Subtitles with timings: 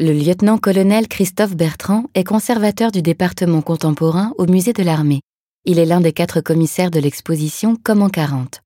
[0.00, 5.22] Le lieutenant-colonel Christophe Bertrand est conservateur du département contemporain au musée de l'armée.
[5.64, 8.60] Il est l'un des quatre commissaires de l'exposition Comme en 40.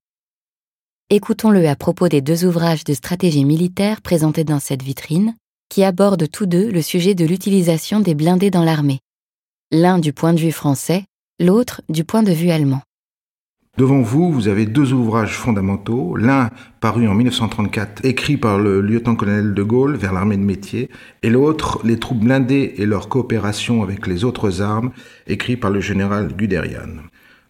[1.09, 5.33] Écoutons-le à propos des deux ouvrages de stratégie militaire présentés dans cette vitrine,
[5.69, 8.99] qui abordent tous deux le sujet de l'utilisation des blindés dans l'armée.
[9.71, 11.03] L'un du point de vue français,
[11.39, 12.83] l'autre du point de vue allemand.
[13.75, 19.55] Devant vous, vous avez deux ouvrages fondamentaux, l'un paru en 1934, écrit par le lieutenant-colonel
[19.55, 20.91] de Gaulle vers l'armée de métier,
[21.23, 24.91] et l'autre, Les troupes blindées et leur coopération avec les autres armes,
[25.25, 27.01] écrit par le général Guderian.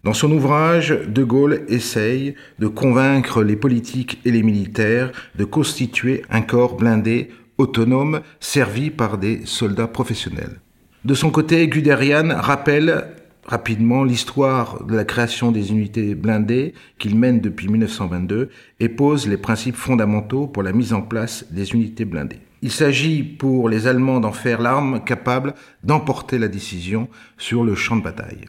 [0.06, 6.22] Dans son ouvrage, De Gaulle essaye de convaincre les politiques et les militaires de constituer
[6.30, 10.62] un corps blindé autonome servi par des soldats professionnels.
[11.04, 13.08] De son côté, Guderian rappelle
[13.46, 18.92] rapidement l'histoire de la création des unités blindées qu'il mène depuis 1922 et
[19.28, 22.40] les principes fondamentaux pour la mise en place des unités blindées.
[22.62, 27.98] Il s'agit pour les Allemands d'en faire l'arme capable d'emporter la décision sur le champ
[27.98, 28.46] de bataille.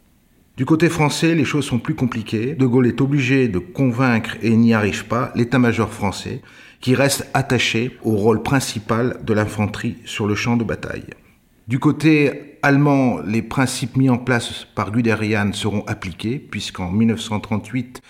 [0.55, 2.55] Du côté français, les choses sont plus compliquées.
[2.55, 6.41] De Gaulle est obligé de convaincre et n'y arrive pas l'état-major français
[6.79, 11.07] qui reste attaché au rôle principal de l'infanterie sur le champ de bataille.
[11.67, 18.03] Du côté allemand, les principes mis en place par Guderian seront appliqués, puisqu'en 1938,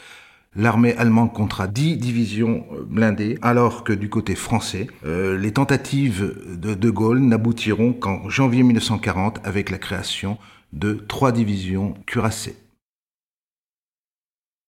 [0.58, 6.36] l'armée allemande comptera 10 divisions euh, blindées, alors que du côté français, euh, les tentatives
[6.50, 10.38] de De Gaulle n'aboutiront qu'en janvier 1940 avec la création
[10.74, 12.58] de trois divisions cuirassées.